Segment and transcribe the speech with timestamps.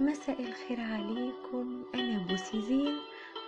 [0.00, 1.82] مساء الخير عليكم.
[1.94, 2.98] أنا بوسي زين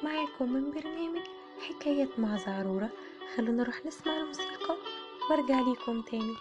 [0.03, 1.23] معاكم من برنامج
[1.69, 2.91] حكايات مع زعرورة
[3.37, 4.77] خلونا نروح نسمع الموسيقى
[5.31, 6.35] وارجع ليكم تاني.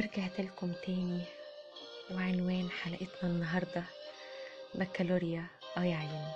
[0.00, 1.20] ورجعت لكم تاني.
[2.10, 3.84] وعنوان حلقتنا النهاردة
[4.74, 5.46] بكالوريا
[5.76, 6.32] آه يا عيني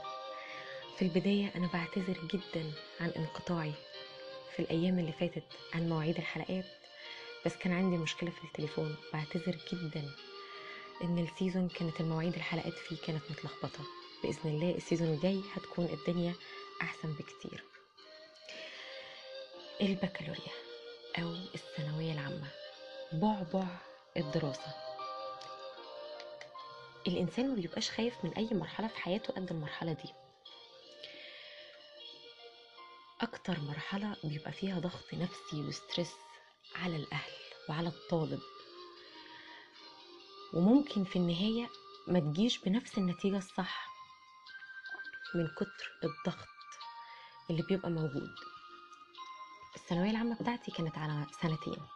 [0.96, 3.72] في البداية أنا بعتذر جدا عن انقطاعي
[4.56, 5.42] في الأيام اللي فاتت
[5.74, 6.64] عن مواعيد الحلقات
[7.46, 8.96] بس كان عندي مشكلة في التليفون.
[9.12, 10.10] بعتذر جدا
[11.05, 13.84] إن ال season كانت المواعيد الحلقات فيه كانت متلخبطة.
[14.22, 16.34] بإذن الله ال season الجاي هتكون الدنيا
[16.83, 17.64] أحسن بكتير.
[19.80, 20.52] البكالوريا
[21.19, 22.63] أو الثانوية العامة.
[23.20, 23.66] بعبع
[24.16, 24.74] الدراسة.
[27.06, 30.08] الإنسان ما بيبقاش خايف من أي مرحلة في حياته قد المرحلة دي.
[33.20, 36.12] أكتر مرحلة بيبقى فيها ضغط نفسي وستريس
[36.74, 37.33] على الأهل
[37.69, 38.41] وعلى الطالب.
[40.55, 41.69] وممكن في النهاية
[42.08, 43.86] ما تجيش بنفس النتيجة الصح
[45.34, 46.48] من كتر الضغط
[47.50, 48.34] اللي بيبقى موجود.
[49.77, 51.86] الثانوية العامة بتاعتي كانت على سنتين.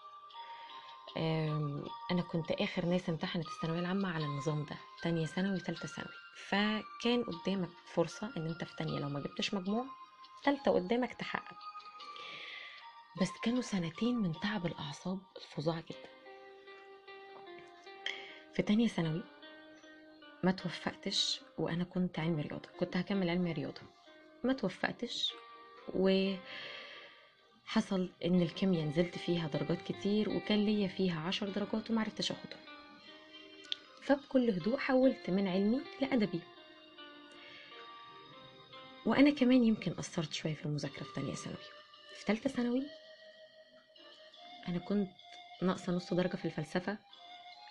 [2.10, 6.12] أنا كنت آخر ناس امتحنت الثانوية العامة على النظام ده تانية ثانوي وثالثه ثانوي.
[6.48, 9.84] فكان قدامك فرصة إن أنت في تانية لو ما جبتش مجموع
[10.44, 11.56] تالتة قدامك تحقق.
[13.20, 16.08] بس كانوا سنتين من تعب الأعصاب الفظاع جدا.
[18.54, 19.22] في تانية ثانوي
[20.44, 23.82] ما توفقتش وأنا كنت علمي رياضة كنت هكمل علمي رياضة.
[24.44, 25.32] ما توفقتش
[25.94, 26.34] و
[27.68, 32.60] حصل إن الكيمياء نزلت فيها درجات كتير وكان ليا فيها عشر درجات ومعرفتش أخدهم.
[34.02, 36.40] فبكل هدوء حولت من علمي لأدبي.
[39.06, 41.58] وأنا كمان يمكن قصرت شوية في المذاكرة في تانية ثانوي.
[42.14, 42.82] في تالتة ثانوي
[44.68, 45.08] أنا كنت
[45.62, 46.98] ناقصة نص درجة في الفلسفة.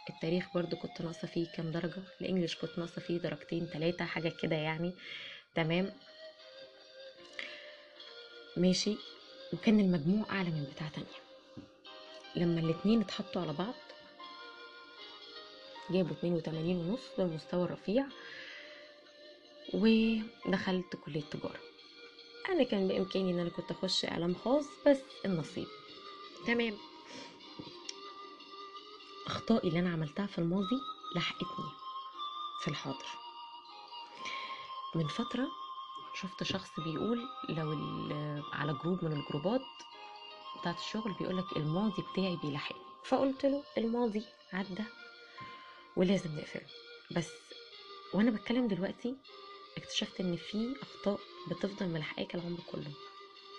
[0.09, 2.01] التاريخ برضو كنت ناقصة فيه كام درجة.
[2.21, 4.93] الإنجليش كنت ناقصة فيه درجتين تلاتة حاجة كده يعني.
[5.55, 5.91] تمام؟
[8.57, 8.97] ماشي.
[9.53, 11.21] وكان المجموع أعلى من بتاع تانية.
[12.35, 13.73] لما الاتنين اتحطوا على بعض
[15.89, 18.05] جابوا اتنين وتمانين ونص ده المستوى الرفيع
[19.73, 21.59] ودخلت كلية تجارة.
[22.49, 25.67] أنا كان بإمكاني إن أنا كنت أخش إعلام خاص بس النصيب.
[26.47, 26.77] تمام.
[29.27, 30.79] أخطائي اللي أنا عملتها في الماضي
[31.15, 31.69] لحقتني
[32.61, 33.05] في الحاضر.
[34.95, 35.47] من فترة
[36.21, 37.19] شفت شخص بيقول
[37.49, 37.71] لو
[38.53, 39.61] على جروب من الجروبات
[40.59, 44.23] بتاعت الشغل بيقولك الماضي بتاعي بيلاحقني فقلت له الماضي
[44.53, 44.83] عدى
[45.95, 46.67] ولازم نقفله
[47.11, 47.29] بس
[48.13, 49.15] وأنا بتكلم دلوقتي
[49.77, 51.19] اكتشفت إن في أخطاء
[51.49, 52.91] بتفضل ملاحقاك العمر كله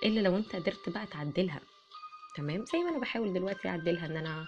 [0.04, 1.60] إلا لو أنت قدرت بقى تعدلها.
[2.36, 4.46] تمام؟ زي ما أنا بحاول دلوقتي أعدلها إن أنا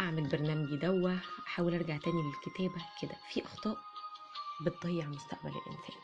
[0.00, 1.16] أعمل برنامجي دوا
[1.46, 3.16] أحاول أرجع تاني للكتابة كده.
[3.32, 3.76] في أخطاء
[4.66, 5.96] بتضيع مستقبل الإنسان.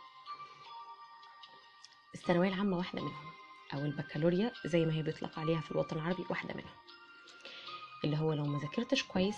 [2.14, 3.30] الثانوية العامة واحدة منهم
[3.74, 6.74] أو البكالوريا زي ما هي بيطلق عليها في الوطن العربي واحدة منهم.
[8.04, 9.36] اللي هو لو ما ذاكرتش كويس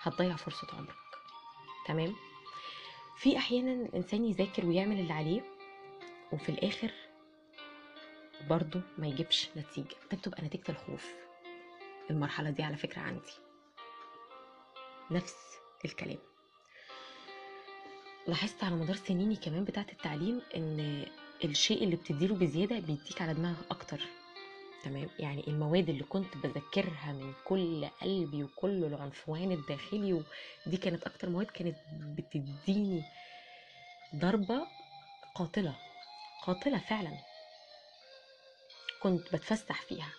[0.00, 0.94] هتضيع فرصة عمرك.
[1.86, 2.14] تمام؟
[3.18, 5.42] في أحيانا الإنسان يذاكر ويعمل اللي عليه
[6.32, 6.90] وفي الآخر
[8.50, 9.96] برضه ما يجيبش نتيجة.
[10.10, 11.06] ده بتبقى نتيجة الخوف.
[12.10, 13.32] المرحلة دي على فكرة عندي.
[15.10, 15.36] نفس
[15.84, 16.18] الكلام.
[18.26, 21.06] لاحظت على مدار سنيني كمان بتاعت التعليم إن
[21.44, 24.00] الشيء اللي بتديله بزيادة بيديك على دماغك أكتر.
[24.84, 30.12] تمام؟ يعني المواد اللي كنت بذاكرها من كل قلبي وكل العنفوان الداخلي
[30.66, 33.02] ودي كانت أكتر مواد كانت بتديني
[34.16, 34.66] ضربة
[35.34, 35.74] قاتلة
[36.42, 37.18] قاتلة فعلا.
[39.02, 40.12] كنت بتفسح فيها.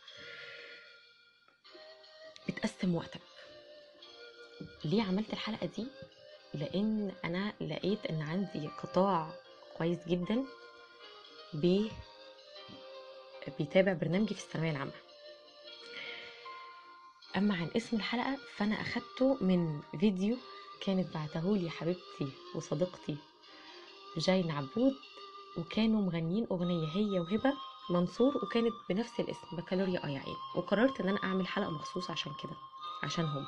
[2.47, 3.21] بتقسم وقتك.
[4.85, 5.87] ليه عملت الحلقة دي؟
[6.53, 9.29] لأن أنا لقيت إن عندي قطاع
[9.77, 10.45] كويس جدا.
[11.53, 11.91] بي
[13.59, 14.91] بيتابع برنامجي في الثانوية العامة.
[17.37, 20.37] أما عن اسم الحلقة فأنا أخدته من فيديو
[20.81, 23.17] كانت بعتهولي حبيبتي وصديقتي
[24.17, 24.93] جاين عبود
[25.57, 27.53] وكانوا مغنيين أغنية هي وهبة
[27.89, 32.53] منصور وكانت بنفس الاسم بكالوريا آي عين وقررت إن أنا أعمل حلقة مخصوص عشان كده
[33.03, 33.45] عشانهم.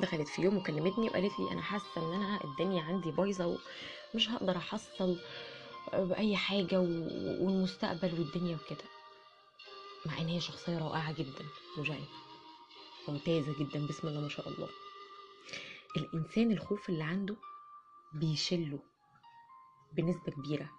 [0.00, 3.58] دخلت في يوم وكلمتني وقالت لي أنا حاسة إن أنا الدنيا عندي بايظة
[4.14, 5.16] ومش هقدر أحصل
[5.92, 6.80] بأي حاجة
[7.40, 8.84] والمستقبل والدنيا وكده.
[10.06, 11.44] مع إن هي شخصية رائعة جدا
[11.78, 12.04] وجاي
[13.08, 14.68] ممتازة جدا بسم الله ما شاء الله.
[15.96, 17.36] الإنسان الخوف اللي عنده
[18.14, 18.78] بيشله
[19.92, 20.70] بنسبة كبيرة.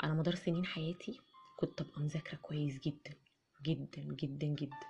[0.00, 1.20] على مدار سنين حياتي
[1.56, 3.14] كنت أبقى مذاكرة كويس جدا
[3.62, 4.86] جدا جدا جدا.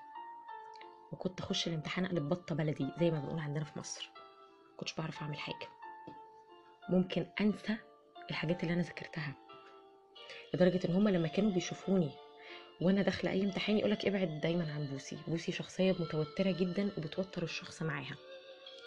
[1.13, 4.11] وكنت أخش الامتحان أقلب بطة بلدي زي ما بنقول عندنا في مصر.
[4.77, 5.69] كنتش بعرف أعمل حاجة.
[6.89, 7.77] ممكن أنسى
[8.31, 9.35] الحاجات اللي أنا ذاكرتها
[10.55, 12.11] لدرجة إن هما لما كانوا بيشوفوني
[12.81, 17.83] وأنا داخلة أي امتحان يقولك ابعد دايما عن بوسي بوسي شخصية متوترة جدا وبتوتر الشخص
[17.83, 18.17] معاها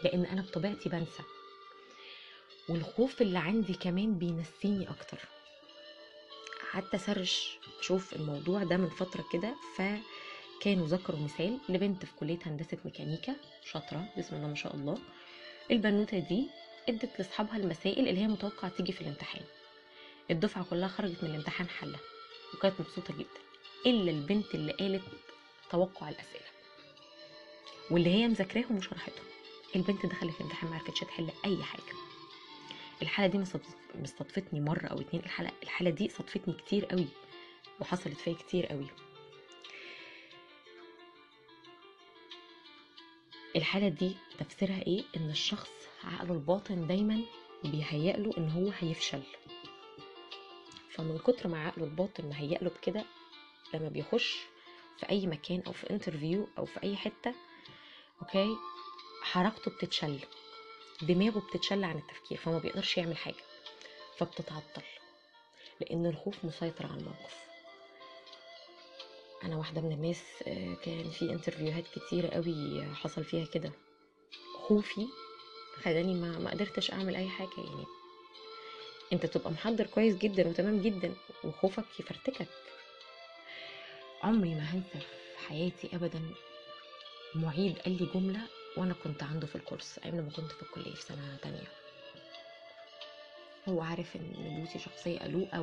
[0.04, 1.24] لأن أنا بطبيعتي بنسى.
[2.70, 5.18] والخوف اللي عندي كمان بينسيني أكتر.
[6.74, 12.78] قعدت أسرش أشوف الموضوع ده من فترة كده فكانوا ذكروا مثال لبنت في كلية هندسة
[12.86, 14.98] ميكانيكا شاطرة بسم الله ما شاء الله.
[15.72, 16.50] البنوتة دي
[16.90, 19.44] ادت لاصحابها المسائل اللي هي متوقع تيجي في الامتحان.
[20.32, 22.00] الدفعة كلها خرجت من الامتحان حلة
[22.54, 23.40] وكانت مبسوطة جدا
[23.86, 25.04] إلا البنت اللي قالت
[25.72, 26.46] توقع الأسئلة.
[27.92, 29.26] واللي هي مذاكراهم وشرحتهم.
[29.76, 31.94] البنت دخلت الامتحان ما عرفتش تحل أي حاجة.
[33.02, 33.44] الحالة دي
[33.96, 35.24] مستضفتني مرة أو اتنين.
[35.24, 37.08] الحاله الحالة دي صدفتني كتير قوي
[37.80, 38.88] وحصلت فيا كتير قوي
[43.60, 45.70] الحالة دي تفسيرها إيه؟ ان الشخص
[46.04, 47.22] عقله الباطن دايما
[47.64, 49.22] بيهيأ له إن هو هيفشل.
[50.92, 53.06] فمن كتر ما عقله الباطن مهيأ له بكده
[53.74, 54.40] لما بيخش
[55.00, 57.34] في أي مكان أو في انترفيو أو في أي حتة
[58.22, 58.56] Okay؟
[59.24, 60.20] حركته بتتشل.
[61.02, 63.44] دماغه بتتشل عن التفكير فما بيقدرش يعمل حاجة.
[64.18, 64.84] فبتتعطل.
[65.82, 67.49] لأن الخوف مسيطر على الموقف.
[69.44, 70.22] أنا واحدة من الناس
[70.86, 73.72] كان في interview هات كتير قوي حصل فيها كده.
[74.68, 75.08] خوفي
[75.84, 77.86] خلاني ما ما قدرتش أعمل أي حاجة يعني.
[79.14, 81.14] أنت تبقى محضر كويس جدا وتمام جدا
[81.44, 82.48] وخوفك يفرتكك.
[84.24, 86.22] عمري ما هنسى في حياتي ابدا
[87.36, 88.42] معيد قال لي جملة
[88.78, 91.68] وأنا كنت عنده في الكورس أيام لما كنت في الكلية في سنة تانية.
[93.70, 95.62] هو عارف إن بوسي شخصية قلوقه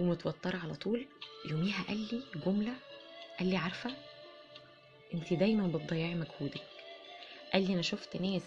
[0.00, 0.02] و...
[0.02, 1.06] ومتوترة على طول.
[1.50, 2.74] يوميها قال لي جملة
[3.38, 3.90] قال لي عارفة؟
[5.14, 6.62] انت دايما بتضيعي مجهودك.
[7.52, 8.42] قال لي أنا شفت ناس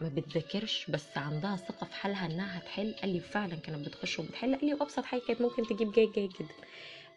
[0.00, 2.94] ما بتذاكرش بس عندها ثقة في حالها إنها هتحل.
[3.02, 4.54] قال لي فعلا كانت بتخش وبتحل.
[4.56, 6.54] قال لي وابسط حاجة كانت ممكن تجيب جيد جيد جدا.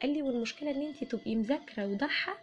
[0.01, 2.37] قال لي والمشكلة إن انت تبقي مذاكرة ودحه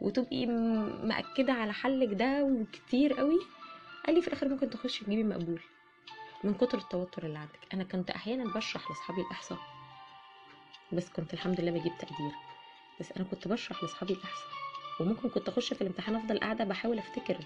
[0.00, 3.38] وتبقي مأكدة على حلك ده وكتير قوي.
[4.06, 5.60] قال لي في الآخر ممكن تخشي تجيبي مقبول
[6.44, 7.58] من كتر التوتر اللي عندك.
[7.74, 9.58] أنا كنت أحيانا بشرح لأصحابي الإحصاء.
[10.92, 12.32] بس كنت الحمد لله بجيب تقدير.
[13.00, 14.50] بس أنا كنت بشرح لأصحابي الاحصاء
[15.00, 17.38] وممكن كنت أخش في الامتحان أفضل قاعدة بحاول أفتكر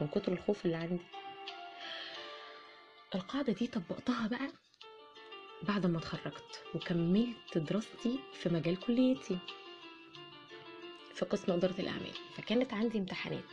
[0.00, 1.02] من كتر الخوف اللي عندي.
[3.14, 4.48] القاعدة دي طبقتها بقى
[5.62, 9.38] بعد ما اتخرجت وكملت دراستي في مجال كليتي.
[11.14, 12.14] في قسم إدارة الأعمال.
[12.36, 13.44] فكانت عندي امتحانات.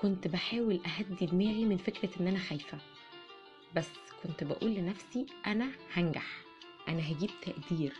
[0.00, 2.78] كنت بحاول أهدي دماغي من فكرة إن أنا خايفة.
[3.76, 3.88] بس
[4.22, 6.42] كنت بقول لنفسي أنا هنجح.
[6.88, 7.92] أنا هجيب تقدير.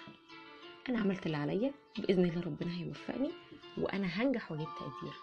[0.89, 3.31] أنا عملت اللي عليا بإذن الله ربنا هيوفقني
[3.79, 5.15] وأنا هنجح وأجيب تقدير.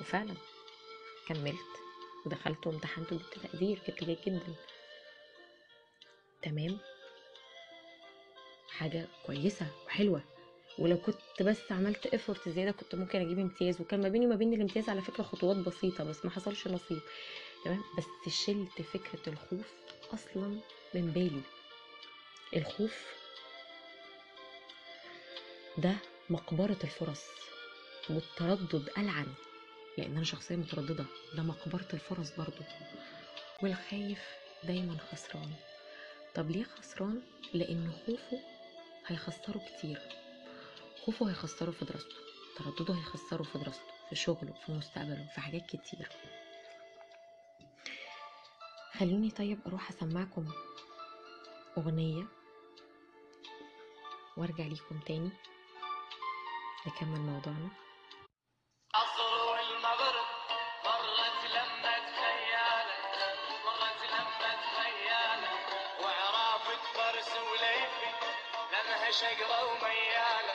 [0.00, 0.34] وفعلا
[1.28, 1.68] كملت
[2.26, 4.54] ودخلت وامتحنت وجبت تقدير جبت جيد جدا.
[6.42, 6.78] تمام؟
[8.70, 10.22] حاجة كويسة وحلوة.
[10.78, 13.80] ولو كنت بس عملت افورت زيادة كنت ممكن أجيب امتياز.
[13.80, 17.00] وكان ما بيني وما بين الامتياز على فكرة خطوات بسيطة بس ما حصلش نصيب.
[17.64, 19.72] تمام؟ بس شلت فكرة الخوف
[20.14, 20.60] أصلا
[20.94, 21.40] من بالي.
[22.56, 23.04] الخوف
[25.78, 25.96] ده
[26.30, 27.22] مقبرة الفرص
[28.10, 29.26] والتردد ألعن
[29.98, 32.62] لأن أنا شخصية مترددة ده مقبرة الفرص برضو.
[33.62, 34.22] والخايف
[34.64, 35.52] دايما خسران.
[36.34, 37.22] طب ليه خسران؟
[37.54, 38.38] لأن خوفه
[39.06, 40.00] هيخسره كتير.
[41.04, 42.14] خوفه هيخسره في دراسته.
[42.56, 46.08] تردده هيخسره في دراسته في شغله في مستقبله في حاجات كتير.
[48.98, 50.48] خلوني طيب أروح أسمعكم
[51.78, 52.24] أغنية
[54.38, 55.30] وارجع ليكم تاني
[56.86, 57.70] نكمل موضوعنا.
[58.94, 60.28] عصر والمغرب
[60.84, 63.02] مرت لمة خيالك
[63.66, 65.66] مرت لمة خيالك
[66.02, 68.10] وعرافة فرس وليفي
[68.72, 70.54] لمها شقرة وميالة.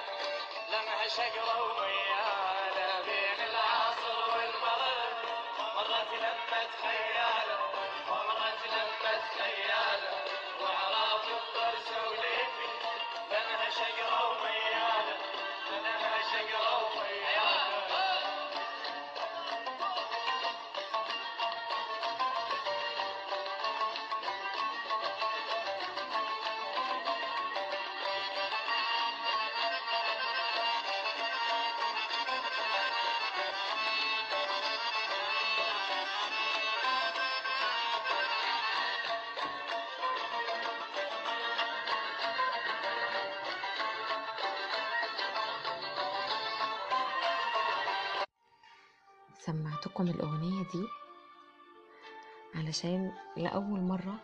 [52.74, 54.20] علشان لأول مرة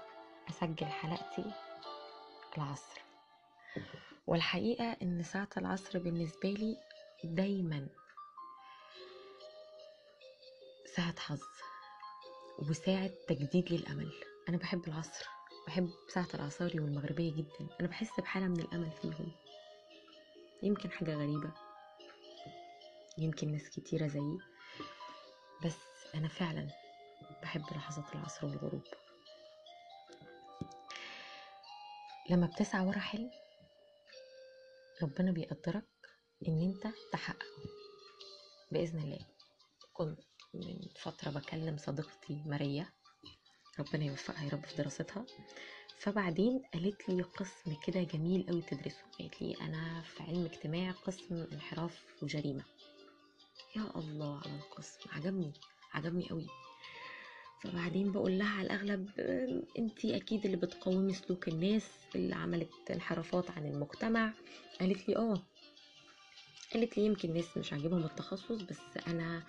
[0.49, 1.51] أسجل حلقتي
[2.57, 3.01] العصر.
[4.27, 6.77] والحقيقة إن ساعة العصر بالنسبة لي
[7.23, 7.87] دايما
[10.95, 11.41] ساعة حظ
[12.69, 14.11] وساعة تجديد للأمل.
[14.49, 15.25] أنا بحب العصر
[15.67, 17.67] بحب ساعة العصاري والمغربية جدا.
[17.79, 19.31] أنا بحس بحالة من الأمل فيهم.
[20.63, 21.51] يمكن حاجة غريبة
[23.17, 24.37] يمكن ناس كتيرة زيي
[25.65, 25.77] بس
[26.15, 26.78] أنا فعلا
[27.41, 28.83] بحب لحظات العصر والغروب
[32.29, 33.31] لما بتسعى ورا حلم
[35.03, 35.87] ربنا بيقدرك
[36.47, 37.45] إن أنت تحققه.
[38.71, 39.25] بإذن الله.
[39.93, 40.19] كنت
[40.53, 42.89] من فترة بكلم صديقتي ماريا.
[43.79, 45.25] ربنا يوفقها يا رب في دراستها.
[45.99, 49.03] فبعدين قالت لي قسم كده جميل قوي تدرسه.
[49.19, 52.63] قالت لي أنا في علم اجتماع قسم انحراف وجريمة.
[53.75, 55.09] يا الله على القسم.
[55.09, 55.53] عجبني
[55.93, 56.47] عجبني قوي
[57.63, 59.09] فبعدين بقول لها على الأغلب
[59.79, 64.33] انتي أكيد اللي بتقومي سلوك الناس اللي عملت انحرافات عن المجتمع.
[64.79, 65.41] قالت لي آه.
[66.73, 69.43] قالت لي يمكن ناس مش عاجبهم التخصص بس أنا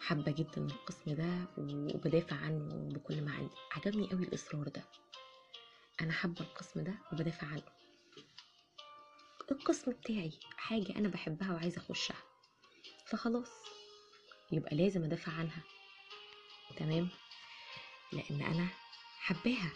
[0.00, 3.54] حابة جدا القسم ده وبدافع عنه بكل ما عندي.
[3.72, 4.82] عجبني قوي الإصرار ده.
[6.00, 7.62] أنا حابة القسم ده وبدافع عنه.
[9.50, 12.16] القسم بتاعي حاجة أنا بحبها وعايزة أخشها.
[13.06, 13.50] فخلاص
[14.52, 15.62] يبقى لازم أدافع عنها.
[16.76, 17.08] تمام؟
[18.14, 18.68] لأن أنا
[19.18, 19.72] حباها.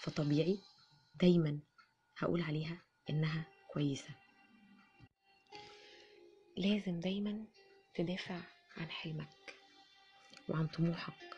[0.00, 0.58] فطبيعي
[1.14, 1.58] دايما
[2.18, 4.14] هقول عليها إنها كويسة.
[6.56, 7.44] لازم دايما
[7.94, 8.40] تدافع
[8.76, 9.54] عن حلمك
[10.48, 11.36] وعن طموحك.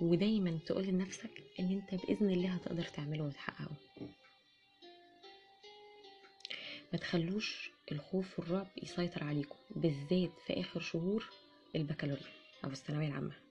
[0.00, 3.76] ودايما تقول لنفسك إن أنت بإذن الله هتقدر تعمله وتحققه.
[6.92, 11.30] ما تخلوش الخوف والرعب يسيطر عليكم بالذات في آخر شهور
[11.76, 12.32] البكالوريا
[12.64, 13.43] أو الثانوية العامة.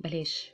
[0.00, 0.50] بلاش.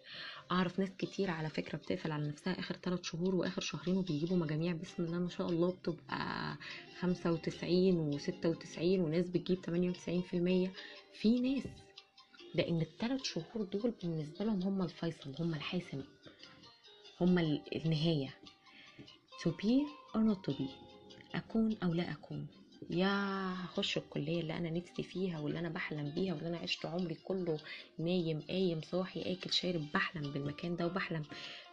[0.52, 4.72] أعرف ناس كتير على فكرة بتقفل على نفسها آخر ثلاث شهور وآخر شهرين وبيجيبوا مجاميع
[4.72, 6.56] بسم الله ما شاء الله بتبقى
[7.00, 10.72] خمسة وتسعين وستة وتسعين وناس بتجيب تمانية وتسعين في المية.
[11.20, 11.64] في ناس
[12.54, 16.02] لأن الثلاث شهور دول بالنسبة لهم هم الفيصل هم الحاسم
[17.20, 17.38] هم
[17.76, 18.34] النهاية.
[19.42, 20.68] To be or not to be
[21.34, 22.46] أكون أو لا أكون.
[22.90, 23.08] يا
[23.64, 27.58] هخش الكلية اللي أنا نفسي فيها واللي أنا بحلم بيها واللي أنا عشت عمري كله
[27.98, 31.22] نايم قايم صاحي آكل شارب بحلم بالمكان ده وبحلم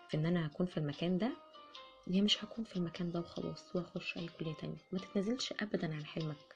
[0.09, 1.31] في إن أنا هكون في المكان ده.
[2.07, 4.77] يا مش هكون في المكان ده وخلاص وهخش أي كلية تانية.
[4.91, 6.55] ما تتنازلش أبدا عن حلمك.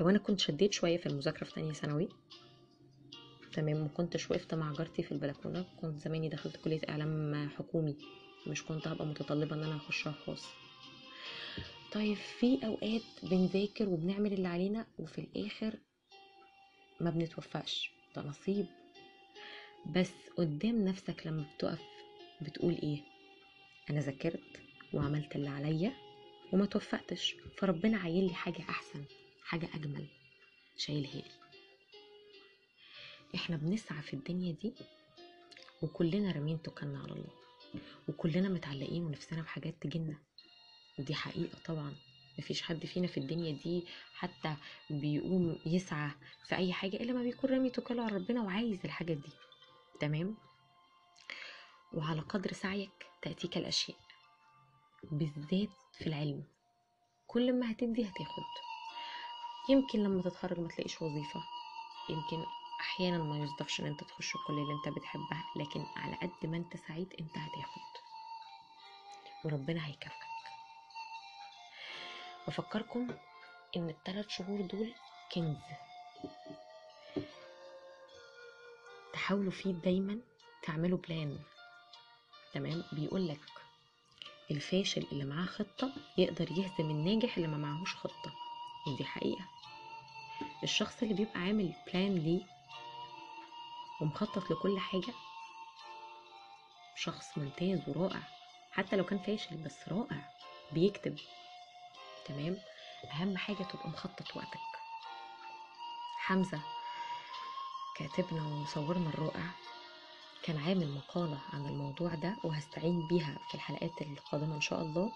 [0.00, 2.08] لو أنا كنت شديت شوية في المذاكرة في تانية ثانوي
[3.52, 7.96] تمام ما كنتش وقفت مع جارتي في البلكونة كنت زماني دخلت كلية إعلام حكومي
[8.46, 10.44] مش كنت هبقى متطلبة إن أنا أخشها خاص.
[11.92, 15.78] طيب في أوقات بنذاكر وبنعمل اللي علينا وفي الآخر
[17.00, 18.66] ما بنتوفقش ده نصيب.
[19.86, 21.82] بس قدام نفسك لما بتقف
[22.40, 22.98] بتقول إيه؟
[23.90, 24.60] أنا ذاكرت
[24.92, 25.92] وعملت اللي عليا
[26.52, 29.04] وما توفقتش فربنا عايل لي حاجة أحسن
[29.44, 30.06] حاجة أجمل
[30.76, 31.24] شايلها لي.
[33.34, 34.72] إحنا بنسعى في الدنيا دي
[35.82, 37.32] وكلنا رامين توكلنا على الله
[38.08, 40.18] وكلنا متعلقين ونفسنا بحاجات تجينا
[40.98, 41.94] ودي حقيقة طبعا.
[42.38, 43.84] مفيش حد فينا في الدنيا دي
[44.14, 44.56] حتى
[44.90, 46.10] بيقوم يسعى
[46.48, 49.30] في أي حاجة إلا ما بيكون رامي توكله على ربنا وعايز الحاجة دي.
[50.00, 50.36] تمام؟
[51.92, 53.96] وعلى قدر سعيك تأتيك الأشياء
[55.12, 55.68] بالذات
[55.98, 56.44] في العلم.
[57.26, 58.42] كل ما هتدي هتاخد.
[59.70, 61.42] يمكن لما تتخرج ما تلاقيش وظيفة.
[62.10, 62.44] يمكن
[62.80, 66.76] أحيانا ما يصدفش إن أنت تخش الكلية اللي أنت بتحبها لكن على قد ما أنت
[66.76, 67.82] سعيد أنت هتاخد.
[69.44, 70.31] وربنا هيكافئك.
[72.48, 73.08] بفكركم
[73.76, 74.94] إن الثلاث شهور دول
[75.34, 75.56] كنز.
[79.12, 80.18] تحاولوا فيه دايما
[80.62, 81.38] تعملوا plan
[82.54, 83.40] تمام؟ بيقولك
[84.50, 88.32] الفاشل اللي معاه خطة يقدر يهزم الناجح اللي ما معهوش خطة.
[88.86, 89.44] ودي حقيقة.
[90.62, 92.42] الشخص اللي بيبقى عامل plan ليه
[94.00, 95.12] ومخطط لكل حاجة
[96.96, 98.22] شخص ممتاز ورائع.
[98.72, 100.28] حتى لو كان فاشل بس رائع.
[100.72, 101.18] بيكتب.
[102.26, 102.58] تمام؟
[103.12, 104.58] أهم حاجة تبقى مخطط وقتك.
[106.18, 106.60] حمزة
[107.96, 109.46] كاتبنا ومصورنا الرائع
[110.42, 115.12] كان عامل مقالة عن الموضوع ده وهستعين بيها في الحلقات القادمة إن شاء الله.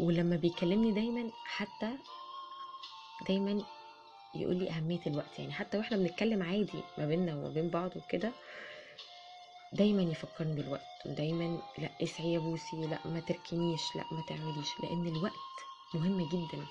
[0.00, 1.90] ولما بيكلمني دايما حتى
[3.28, 3.62] دايما
[4.34, 8.32] يقول لي أهمية الوقت يعني حتى وإحنا بنتكلم عادي ما بيننا وما بين بعض وكده
[9.72, 15.06] دايما يفكرني بالوقت ودايما لأ اسعي يا بوسي لأ ما تركنيش لأ ما تعمليش لأن
[15.16, 15.34] الوقت
[15.94, 16.66] مهم جدا.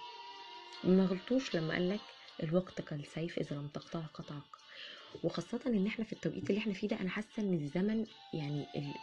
[0.84, 2.02] ما غلطوش لما قالك
[2.44, 4.44] الوقت كالسيف إذا لم تقطعه قطعك.
[5.24, 9.00] وخاصة إن إحنا في التوقيت اللي إحنا فيه ده أنا حاسة إن الزمن يعني ال-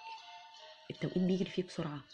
[0.91, 2.05] التوقيت بيجري فيه بسرعة.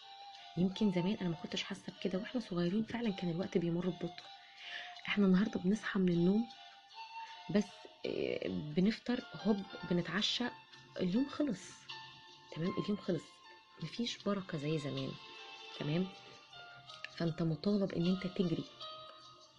[0.57, 4.25] يمكن زمان أنا ما كنتش حاسة بكده وإحنا صغيرين فعلا كان الوقت بيمر ببطء.
[5.09, 6.49] إحنا النهاردة بنصحى من النوم
[7.49, 7.69] بس
[8.47, 10.45] بنفطر هوب بنتعشى
[11.01, 11.61] اليوم خلص.
[12.53, 13.23] تمام؟ اليوم خلص.
[13.83, 15.13] مفيش بركة زي زمان.
[15.79, 16.07] تمام؟
[17.17, 18.65] فأنت مطالب إن أنت تجري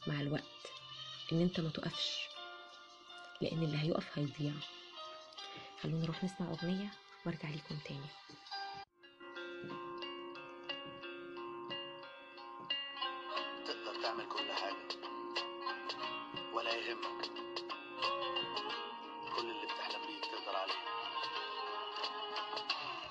[0.08, 0.44] مع الوقت
[1.32, 2.28] إن أنت ما تقفش
[3.42, 4.54] لأن اللي هيقف هيضيع.
[5.82, 6.92] خلونا نروح نسمع أغنية
[7.26, 8.08] وأرجع لكم تاني.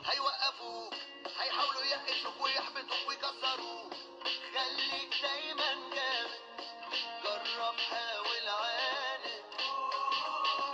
[0.06, 0.94] هيوقفوك
[1.38, 3.92] هيحاولوا يقفوك ويحبطوك ويكسروك.
[4.54, 6.40] خليك دايما جامد
[7.24, 9.42] جرب حاول عاند.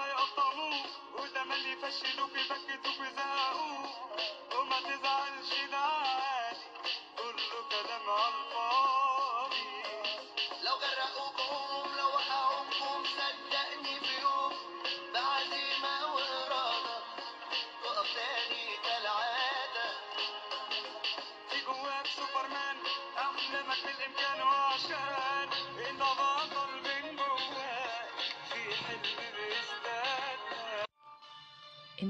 [0.01, 0.87] هيقطعوك
[1.21, 3.38] ويزهقوك.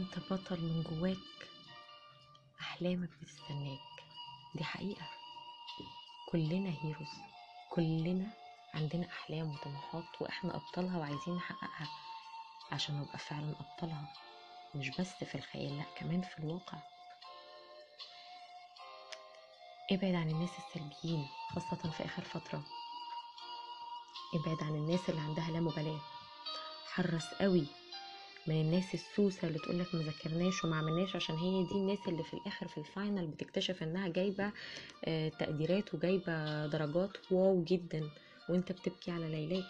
[0.08, 1.48] انت بطل من جواك
[2.60, 3.78] أحلامك بتستناك.
[4.54, 5.08] دي حقيقة.
[6.28, 7.08] كلنا هيروز.
[7.70, 8.26] كلنا
[8.74, 11.88] عندنا أحلام وطموحات وإحنا أبطالها وعايزين نحققها
[12.72, 14.08] عشان نبقى فعلا أبطالها.
[14.74, 16.78] مش بس في الخيال لأ كمان في الواقع.
[19.92, 22.62] ابعد عن الناس السلبيين خاصة في آخر فترة.
[24.34, 26.00] ابعد عن الناس اللي عندها لا مبالاة.
[26.94, 27.66] حرص قوي
[28.48, 32.34] من الناس السوسة اللي تقولك ما ذاكرناش وما عملناش عشان هي دي الناس اللي في
[32.34, 34.52] الآخر في ال final بتكتشف إنها جايبة
[35.04, 37.10] آه، تقديرات وجايبة درجات.
[37.30, 38.10] wow جدا.
[38.48, 39.64] وأنت بتبكي على ليلاك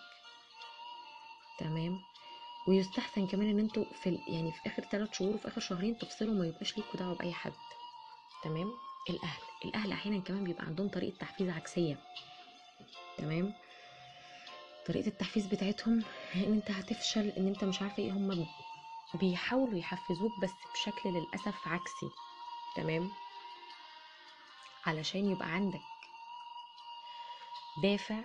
[1.58, 1.98] تمام؟
[2.68, 6.46] ويستحسن كمان إن أنتوا في يعني في آخر ثلاث شهور وفي آخر شهرين تفصلوا ما
[6.46, 7.52] يبقاش ليكوا دعوة بأي حد.
[8.44, 8.72] تمام؟
[9.10, 9.40] الأهل.
[9.64, 11.98] الأهل أحيانا كمان بيبقى عندهم طريقة تحفيز عكسية.
[13.18, 13.54] تمام؟
[14.86, 16.02] طريقة التحفيز بتاعتهم
[16.34, 18.46] إن أنت هتفشل إن أنت مش عارفه إيه هم
[19.14, 22.10] بيحاولوا يحفزوك بس بشكل للأسف عكسي
[22.76, 23.10] تمام؟
[24.86, 25.80] علشان يبقى عندك
[27.82, 28.20] دافع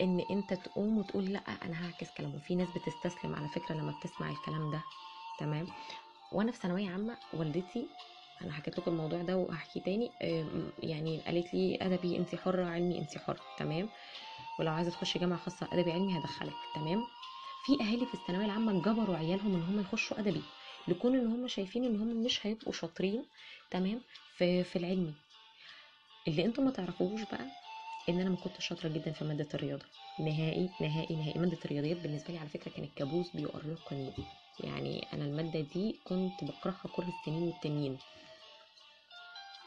[0.00, 2.38] إن أنت تقوم وتقول لأ أنا هعكس كلامه.
[2.38, 4.82] في ناس بتستسلم على فكرة لما بتسمع الكلام ده
[5.38, 5.66] تمام؟
[6.32, 7.88] وأنا في ثانوية عامة والدتي
[8.42, 10.10] أنا حكيت لكم الموضوع ده وهحكي تاني
[10.78, 13.88] يعني قالت لي أدبي انت حرة علمي انت حرة تمام؟
[14.58, 17.04] ولو عايزة تخشي جامعة خاصة أدبي علمي هدخلك تمام؟
[17.68, 20.44] في أهالي في الثانوية العامة جبروا عيالهم إن هم يخشوا أدبي
[20.86, 23.24] لكون إن هم شايفين إن هم مش هيبقوا شاطرين
[23.70, 24.00] تمام
[24.36, 25.14] في في العلمي
[26.28, 27.46] اللي أنتم ما تعرفوش بقى
[28.08, 29.84] إن أنا ما كنتش شاطرة جدا في مادة الرياضة.
[30.18, 31.38] نهائي نهائي نهائي.
[31.38, 34.14] مادة الرياضيات بالنسبة لي على فكرة كانت كابوس بيؤرقني.
[34.58, 37.98] يعني أنا المادة دي كنت بكرهها كره السنين والتانيين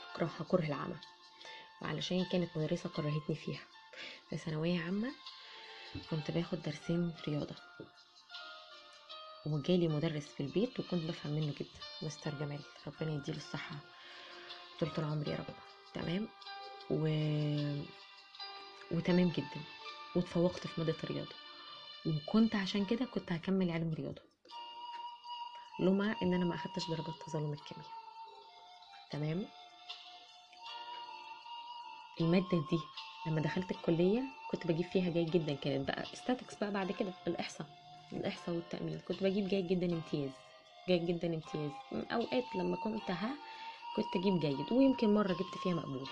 [0.10, 1.00] بكرهها كره العمى.
[1.82, 3.62] وعلشان كانت مدرسة كرهتني فيها.
[4.30, 5.16] في ثانوية عامة
[6.10, 7.56] كنت باخد درسين رياضة.
[9.46, 12.60] وجالي مدرس في البيت وكنت بفهم منه جدا مستر جمال.
[12.88, 13.76] ربنا يديله الصحه
[14.80, 15.56] طول العمر يا رب.
[15.94, 16.28] تمام؟
[16.90, 17.04] و...
[18.92, 19.62] وتمام جدا.
[20.16, 21.36] واتفوقت في مادة الرياضة.
[22.06, 24.22] وكنت عشان كده كنت هكمل علم رياضة.
[25.80, 27.92] لما إن أنا ما أخدتش درجات تظلم الكيمياء.
[29.12, 29.48] تمام؟
[32.22, 32.80] المادة دي
[33.28, 37.68] لما دخلت الكلية كنت بجيب فيها جيد جدا كانت بقى استاتكس بقى بعد كده الإحصاء
[38.14, 40.32] الإحصاء والتأمين كنت بجيب جيد جدا امتياز
[40.88, 41.72] جيد جدا امتياز.
[42.12, 43.30] أوقات لما كنت ها
[43.96, 46.08] كنت أجيب جيد ويمكن مرة جبت فيها مقبول.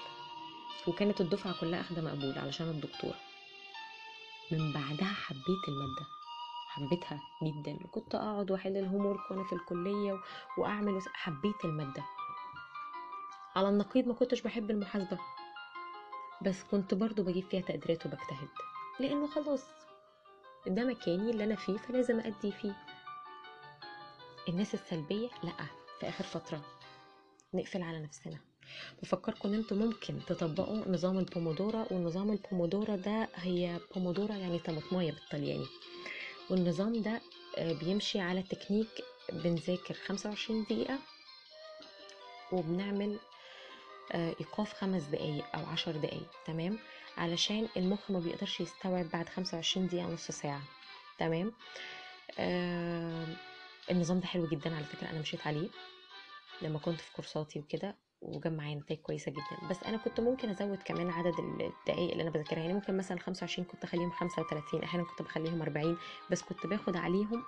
[0.87, 3.15] وكانت الدفعة كلها أخدة مقبول علشان الدكتورة.
[4.51, 6.05] من بعدها حبيت المادة
[6.69, 7.79] حبيتها جدا.
[7.85, 10.19] وكنت أقعد وأحل الهومورك وأنا في الكلية و-
[10.57, 12.03] وأعمل وس- حبيت المادة.
[13.55, 15.17] على النقيض ما كنتش بحب المحاسبة.
[16.41, 18.47] بس كنت برضو بجيب فيها تقديرات وبجتهد.
[18.99, 19.63] لأنه خلاص
[20.67, 22.75] ده مكاني اللي أنا فيه فلازم أدي فيه.
[24.49, 25.53] الناس السلبية لأ
[25.99, 26.61] في آخر فترة
[27.53, 28.37] نقفل على نفسنا.
[29.03, 35.65] بفكركم ان إنتوا ممكن تطبقوا نظام البومودورا والنظام البومودورا ده هي بومودورا يعني طماطماية بالطلياني
[36.49, 37.21] والنظام ده
[37.57, 38.87] آه، بيمشي على تكنيك
[39.33, 40.99] بنذاكر 25 دقيقة
[42.51, 43.17] وبنعمل
[44.11, 46.77] آه، إيقاف خمس دقايق أو عشر دقايق تمام؟
[47.17, 50.63] علشان المخ ما بيقدرش يستوعب بعد 25 دقيقة نص ساعة
[51.17, 51.51] تمام؟
[52.39, 53.27] آه
[53.91, 55.69] النظام ده حلو جدا على فكرة أنا مشيت عليه
[56.61, 59.69] لما كنت في كورساتي وكده وجاب معايا نتائج كويسة جدا.
[59.69, 63.67] بس أنا كنت ممكن أزود كمان عدد الدقايق اللي أنا بذاكرها يعني ممكن مثلا 25
[63.67, 65.97] كنت أخليهم 35 أحيانا كنت بخليهم 40
[66.31, 67.43] بس كنت باخد عليهم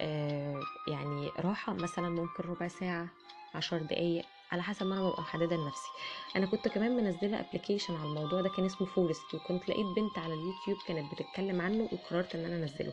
[0.00, 3.08] آه يعني راحة مثلا ممكن ربع ساعة
[3.54, 5.88] عشر دقايق على حسب ما أنا ببقى محددة لنفسي.
[6.36, 10.34] أنا كنت كمان منزلة application على الموضوع ده كان اسمه Forest وكنت لقيت بنت على
[10.34, 12.92] اليوتيوب كانت بتتكلم عنه وقررت إن أنا أنزله.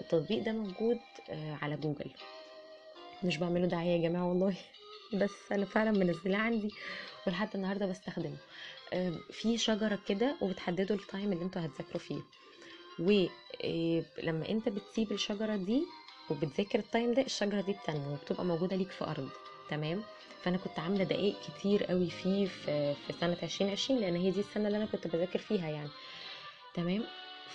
[0.00, 0.98] التطبيق ده موجود
[1.30, 2.10] آه، على جوجل.
[3.24, 4.56] مش بعمله دعاية يا جماعة والله.
[5.20, 6.70] بس أنا فعلا منزلاه عندي
[7.26, 8.36] ولحد النهارده بستخدمه.
[8.92, 12.20] آه، في شجرة كده وبتحددوا ال time اللي أنتوا هتذاكروا فيه.
[12.98, 15.82] ولما انت بتسيب الشجرة دي
[16.30, 19.28] وبتذاكر ال time ده الشجرة دي بتنمو وبتبقى موجودة ليك في أرض.
[19.70, 20.02] تمام؟
[20.44, 24.66] فأنا كنت عاملة دقائق كتير قوي فيه في في سنة 2020 لأن هي دي السنة
[24.66, 25.90] اللي أنا كنت بذاكر فيها يعني.
[26.74, 27.04] تمام؟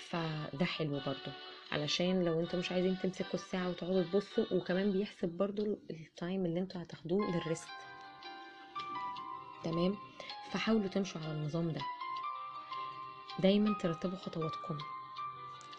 [0.10, 1.32] فده حلو برضو.
[1.71, 6.60] علشان لو أنتوا مش عايزين تمسكوا الساعة وتقعدوا تبصوا وكمان بيحسب برضو ال time اللي
[6.60, 7.67] أنتوا هتاخدوه لل rest
[9.63, 9.95] تمام؟
[10.52, 11.82] فحاولوا تمشوا على النظام ده.
[13.39, 14.78] دايما ترتبوا خطواتكم.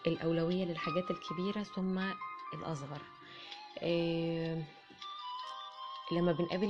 [0.07, 1.99] الأولوية للحاجات الكبيرة ثم
[2.53, 3.01] الأصغر.
[3.81, 4.65] إيه
[6.11, 6.69] لما بنقابل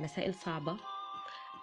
[0.00, 0.76] مسائل صعبة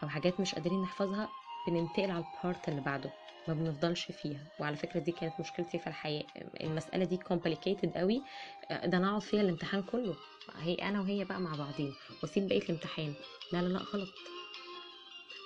[0.04, 1.30] أو حاجات مش قادرين نحفظها
[1.68, 3.12] بننتقل على البارت اللي بعده
[3.48, 4.40] ما بنفضلش فيها.
[4.60, 6.24] وعلى فكرة دي كانت مشكلتي في الحياة.
[6.62, 8.22] المسألة دي complicated قوي.
[8.70, 10.16] ده أنا أقعد فيها الامتحان كله.
[10.56, 11.94] هي أنا وهي بقى مع بعضين.
[12.24, 13.14] وأسيب بقية الامتحان.
[13.54, 14.10] لا لا لا غلط.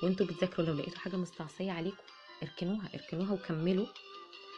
[0.04, 2.04] وانتوا بتذاكروا لو لقيتوا حاجة مستعصية عليكم
[2.44, 3.86] اركنوها اركنوها وكملوا.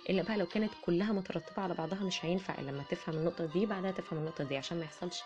[0.10, 3.66] إلا بقى لو كانت كلها مترتبة على بعضها مش هينفع إلا لما تفهم النقطة دي
[3.66, 5.22] بعدها تفهم النقطة دي عشان ما يحصلش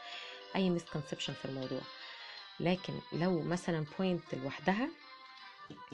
[0.55, 1.81] أي misconception في الموضوع.
[2.59, 4.89] لكن لو مثلا point لوحدها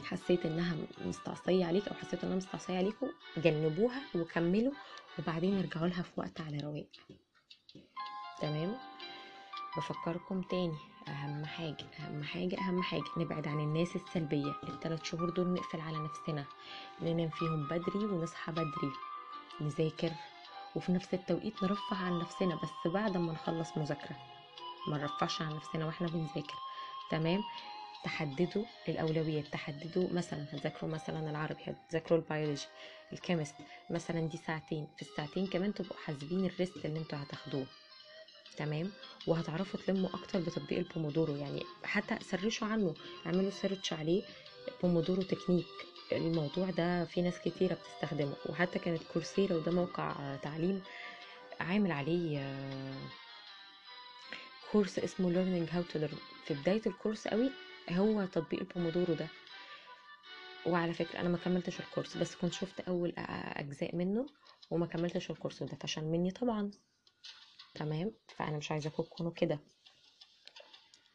[0.03, 4.73] حسيت إنها مستعصية عليك أو حسيت إنها مستعصية عليكم جنبوها وكملوا
[5.19, 6.87] وبعدين ارجعوا لها في وقت على رواق.
[8.41, 8.77] تمام؟
[9.77, 10.77] بفكركم تاني.
[11.07, 14.55] أهم حاجة أهم حاجة أهم حاجة نبعد عن الناس السلبية.
[14.63, 16.45] الثلاث شهور دول نقفل على نفسنا.
[17.01, 18.91] ننام فيهم بدري ونصحى بدري.
[19.61, 20.11] نذاكر
[20.75, 24.32] وفي نفس التوقيت نرفه عن نفسنا بس بعد ما نخلص مذاكرة.
[24.87, 26.55] ما نرفعش عن نفسنا وإحنا بنذاكر
[27.11, 27.41] تمام؟
[28.03, 32.65] تحددوا الأولويات تحددوا مثلا هتذاكروا مثلا العربي هتذاكروا البيولوجي
[33.13, 33.55] ال chemist
[33.89, 37.65] مثلا دي ساعتين في الساعتين كمان تبقوا حاسبين ال rest اللي أنتوا هتاخدوه
[38.57, 38.91] تمام؟
[39.27, 42.93] وهتعرفوا تلموا أكتر بتطبيق البومودورو يعني حتى search وا عنه
[43.25, 44.23] اعملوا search عليه
[44.83, 45.65] Pomodoro technique.
[46.11, 50.81] الموضوع ده في ناس كتيرة بتستخدمه وحتى كانت Coursera وده موقع تعليم
[51.59, 52.37] عامل عليه
[54.73, 56.17] course اسمه learning how to learn.
[56.47, 57.49] في بداية الكورس قوي
[57.89, 59.27] هو تطبيق البومودورو ده.
[60.65, 64.25] وعلى فكرة أنا ما كملتش الكورس بس كنت شفت أول أجزاء منه
[64.71, 66.71] وما كملتش الكورس وده فشل مني طبعا.
[67.75, 69.59] تمام؟ فأنا مش عايزاكم تكونوا كده.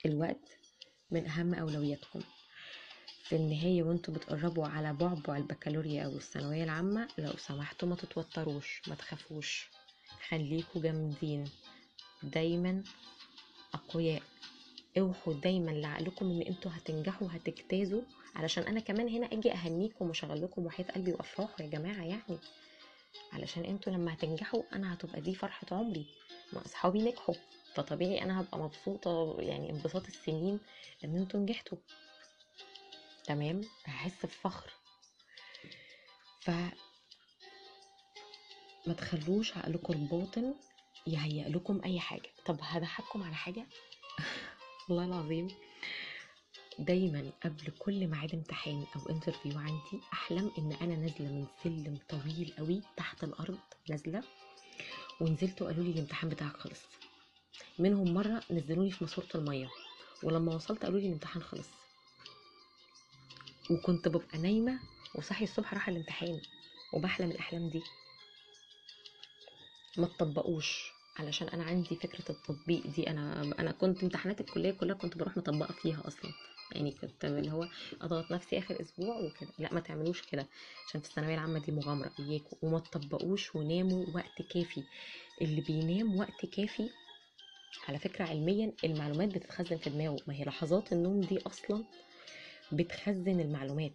[0.07, 0.59] الوقت
[1.11, 2.21] من أهم أولوياتكم.
[3.25, 8.95] في النهاية وانتوا بتقربوا على بعبع البكالوريا أو الثانوية العامة لو سمحتوا ما تتوتروش ما
[8.95, 9.69] تخافوش.
[10.29, 11.51] خليكوا جامدين.
[12.23, 12.83] دايما
[13.79, 14.23] أقوياء.
[14.99, 18.03] اوحوا دايما لعقلكم إن أنتوا هتنجحوا وهتجتازوا
[18.35, 22.39] علشان أنا كمان هنا أجي أهنيكم واشغل لكم قلبي وأفراح يا جماعة يعني.
[23.33, 26.07] علشان أنتوا لما هتنجحوا أنا هتبقى دي فرحة عمري.
[26.53, 27.35] ما أصحابي نجحوا.
[27.75, 30.61] فطبيعي أنا هبقى مبسوطة يعني انبساط السنين
[31.05, 31.79] إن أنتوا نجحتوا.
[33.27, 34.71] تمام؟ هحس بفخر.
[36.41, 36.51] ف
[38.87, 40.55] ما تخلوش عقلكم الباطن
[41.07, 42.31] يهيئ لكم أي حاجة.
[42.47, 43.67] طب هضحككم على حاجة؟
[44.89, 45.49] والله العظيم
[46.79, 52.55] دايما قبل كل ميعاد امتحان أو انترفيو عندي أحلم إن أنا نازلة من سلم طويل
[52.59, 53.59] قوي تحت الأرض
[53.91, 54.23] نازلة
[55.21, 56.81] ونزلت وقالوا لي الامتحان بتاعك خلص.
[57.79, 59.71] منهم مرة نزلوني في ماسورة المية
[60.23, 61.67] ولما وصلت قالوا لي الامتحان خلص.
[63.71, 64.81] وكنت ببقى نايمة
[65.15, 66.41] وصحي الصبح رايحة الامتحان
[66.93, 67.83] وبحلم الأحلام دي.
[69.97, 70.93] ما تطبقوش.
[71.17, 75.73] علشان أنا عندي فكرة التطبيق دي أنا أنا كنت امتحانات الكلية كلها كنت بروح مطبقة
[75.73, 76.31] فيها أصلا.
[76.73, 77.69] يعني كنت اللي هو
[78.03, 79.51] أضغط نفسي آخر أسبوع وكده.
[79.59, 80.47] لا ما تعملوش كده
[80.89, 84.83] عشان في الثانوية العامة دي مغامرة اياكم وما تطبقوش وناموا وقت كافي.
[85.43, 86.89] اللي بينام وقت كافي
[87.89, 90.17] على فكرة علميا المعلومات بتتخزن في دماغه.
[90.27, 91.85] ما هي لحظات النوم دي أصلا
[92.73, 93.93] بتخزن المعلومات.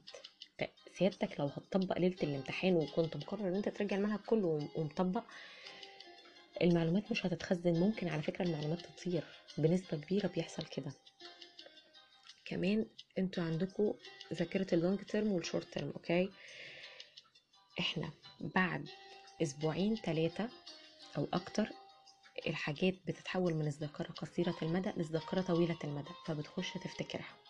[0.97, 5.23] سيادتك لو هتطبق ليلة الامتحان وكنت مقرر إن أنت ترجع المنهج كله ومطبق
[6.61, 7.79] المعلومات مش هتتخزن.
[7.79, 9.23] ممكن على فكرة المعلومات تطير.
[9.57, 10.91] بنسبة كبيرة بيحصل كده.
[12.45, 12.85] كمان
[13.17, 13.93] أنتوا عندكم
[14.33, 16.29] ذاكرة ال long term وال short term okay؟
[17.79, 18.89] إحنا بعد
[19.41, 20.49] أسبوعين ثلاثة
[21.17, 21.69] أو أكتر
[22.47, 27.42] الحاجات بتتحول من الذاكرة قصيرة المدى للذاكرة طويلة المدى فبتخش تفتكرها.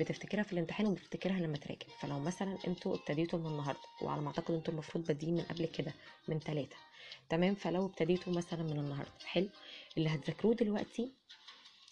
[0.00, 1.86] بتفتكرها في الامتحان وبتفتكرها لما تراجع.
[2.00, 5.94] فلو مثلا أنتوا ابتديتوا من النهارده وعلى ما أعتقد أنتوا المفروض بادئين من قبل كده
[6.28, 6.76] من ثلاثة
[7.28, 9.48] تمام؟ فلو ابتديتوا مثلا من النهارده حلو.
[9.98, 11.12] اللي هتذاكروه دلوقتي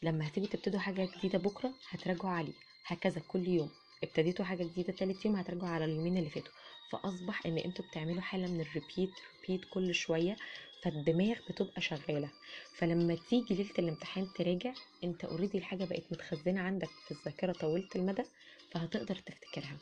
[0.02, 2.52] لما هتيجوا تبتدوا حاجة جديدة بكرة هتراجعوا عليه.
[2.86, 3.70] هكذا كل يوم.
[4.04, 6.52] ابتديتوا حاجة جديدة تالت يوم هتراجعوا على اليومين اللي فاتوا.
[6.92, 9.10] فأصبح إن أنتوا بتعملوا حالة من ال repeat
[9.48, 10.36] repeat كل شوية.
[10.82, 12.30] فالدماغ بتبقى شغالة.
[12.74, 14.72] فلما تيجي ليلة الامتحان تراجع
[15.04, 18.22] انت اوريدي الحاجة بقت متخزنة عندك في الذاكرة طويلة المدى
[18.70, 19.76] فهتقدر تفتكرها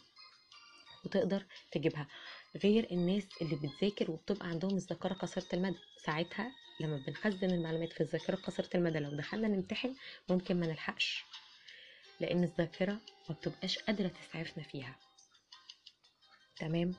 [1.05, 2.09] وتقدر تجيبها.
[2.65, 5.79] غير الناس اللي بتذاكر وبتبقى عندهم الذاكرة قصيرة المدى.
[6.05, 9.95] ساعتها لما بنخزن المعلومات في الذاكرة قصيرة المدى لو دخلنا نمتحن
[10.29, 11.25] ممكن ما نلحقش
[12.21, 14.97] لأن الذاكرة ما بتبقاش قادرة تسعفنا فيها.
[16.57, 16.95] تمام؟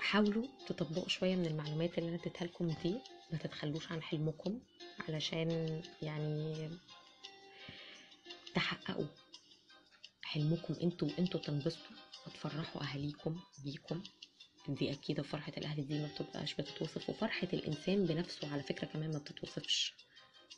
[0.00, 2.94] فحاولوا تطبقوا شوية من المعلومات اللي أنا اديتها لكم دي
[3.32, 4.60] ما تتخلوش عن حلمكم
[5.08, 6.70] علشان يعني
[8.54, 9.06] تحققوا
[10.22, 11.96] حلمكم أنتوا وانتوا تنبسطوا.
[12.26, 14.02] وتفرحوا أهاليكم بيكم.
[14.68, 19.18] دي أكيد فرحة الأهل دي ما بتبقاش بتتوصف وفرحة الإنسان بنفسه على فكرة كمان ما
[19.18, 19.94] بتتوصفش.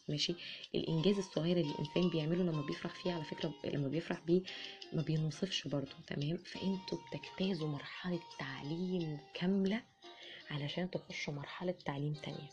[0.09, 0.35] ماشي؟
[0.75, 4.43] الإنجاز الصغير اللي الإنسان بيعمله لما بيفرح فيه على فكرة لما بيفرح بيه
[4.93, 9.83] ما بينوصفش برضه تمام؟ فأنتوا بتجتازوا مرحلة تعليم كاملة
[10.51, 12.49] علشان تخشوا مرحلة تعليم تانية.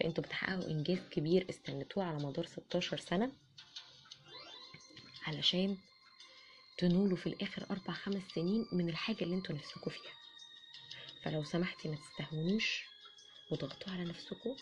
[0.00, 3.32] فأنتوا بتحققوا إنجاز كبير استنيتوه على مدار 16 سنة
[5.26, 5.76] علشان
[6.78, 10.12] تنولوا في الآخر أربع خمس سنين من الحاجة اللي أنتوا نفسكوا فيها.
[11.24, 12.84] فلو سمحتي ما تستهونوش
[13.50, 14.56] وضغطوا على نفسكم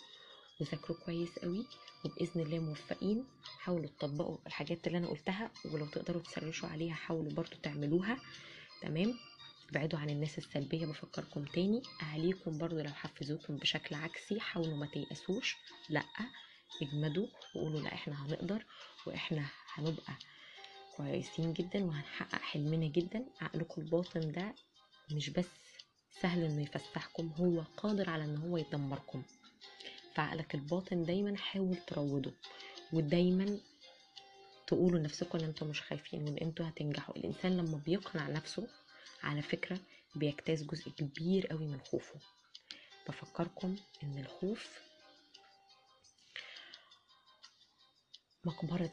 [0.60, 1.66] وذاكروا كويس قوي
[2.04, 3.24] وباذن الله موفقين.
[3.58, 8.18] حاولوا تطبقوا الحاجات اللي أنا قلتها ولو تقدروا تسرشوا عليها حاولوا برضو تعملوها.
[8.82, 9.14] تمام؟
[9.70, 11.82] ابعدوا عن الناس السلبية بفكركم تاني.
[12.02, 15.56] أهاليكم برضو لو حفزوكم بشكل عكسي حاولوا ما تيأسوش.
[15.88, 16.04] لأ
[16.82, 18.64] اجمدوا وقولوا لأ إحنا هنقدر
[19.06, 20.12] وإحنا هنبقى
[20.96, 23.24] كويسين جدا وهنحقق حلمنا جدا.
[23.40, 24.54] عقلكم الباطن ده
[25.10, 25.46] مش بس
[26.20, 29.22] سهل إنه يفسحكم هو قادر على إن هو يدمركم.
[30.14, 32.32] فعقلك الباطن دايما حاول تروضه.
[32.92, 33.58] ودايما
[34.66, 37.16] تقولوا لنفسكم إن أنتوا مش خايفين وإن أنتوا هتنجحوا.
[37.16, 38.68] الإنسان لما بيقنع نفسه
[39.22, 39.80] على فكرة
[40.16, 42.20] بيجتاز جزء كبير قوي من خوفه.
[43.08, 44.80] بفكركم إن الخوف
[48.44, 48.90] مقبرة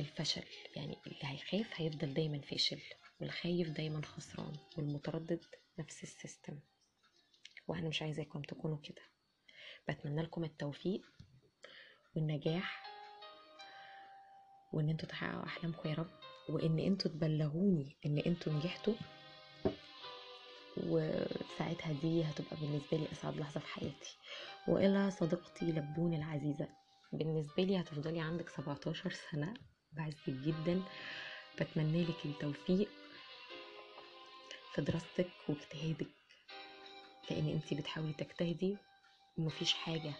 [0.00, 0.42] الفشل.
[0.76, 2.80] يعني اللي هيخاف هيفضل دايما فاشل
[3.20, 5.44] والخايف دايما خسران والمتردد
[5.78, 6.58] نفس ال system.
[7.68, 9.02] وأنا مش عايزاكم تكونوا كده.
[9.88, 11.02] بتمنى لكم التوفيق
[12.16, 12.82] والنجاح
[14.72, 16.10] وإن أنتوا تحققوا أحلامكم يا رب
[16.48, 18.94] وإن أنتوا تبلغوني إن أنتوا نجحتوا.
[20.76, 24.16] وساعتها دي هتبقى بالنسبة لي أسعد لحظة في حياتي.
[24.68, 26.68] وإلى صديقتي لبون العزيزة.
[27.12, 29.54] بالنسبة لي هتفضلي عندك 17 سنة.
[29.92, 30.82] بعزك جدا.
[31.60, 32.88] بتمنى لك التوفيق
[34.74, 36.06] في دراستك واجتهادك
[37.30, 38.76] لأن أنتي بتحاولي تجتهدي
[39.38, 40.12] ومفيش حاجة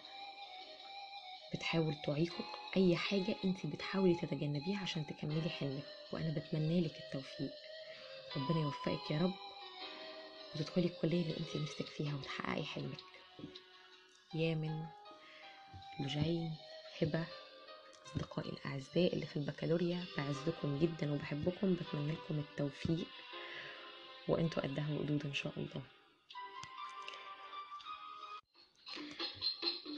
[1.53, 2.45] بتحاول تعيقك
[2.77, 7.51] أي حاجة انتي بتحاولي تتجنبيها عشان تكملي حلمك وأنا بتمنى لك التوفيق.
[8.37, 9.33] ربنا يوفقك يا رب
[10.55, 12.99] وتدخلي الكلية اللي أنت نفسك فيها وتحققي حلمك.
[14.33, 14.85] يامن
[15.99, 16.55] لجين
[17.01, 17.25] هبة
[18.07, 23.07] أصدقائي الأعزاء اللي في البكالوريا بعزكم جدا وبحبكم بتمنى لكم التوفيق
[24.27, 25.81] وأنتوا قدها وقدود إن شاء الله.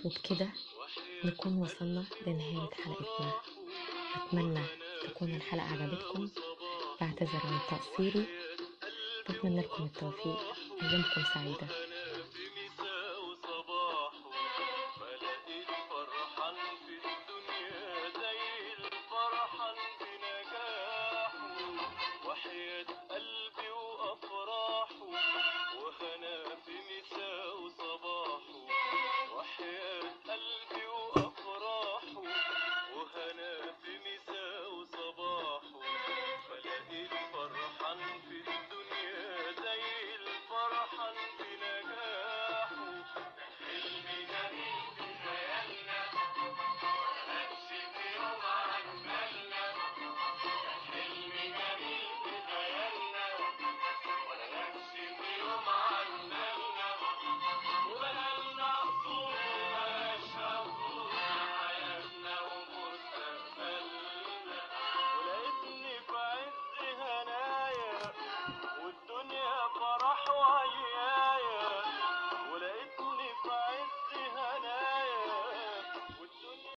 [0.05, 0.47] وبكده
[1.23, 3.31] نكون وصلنا لنهاية حلقتنا.
[4.15, 4.65] أتمنى
[5.03, 6.29] تكون الحلقة عجبتكم.
[7.01, 8.25] بعتذر عن تقصيري.
[9.29, 10.39] بتمنى لكم التوفيق.
[10.81, 11.84] أيامكم سعيدة.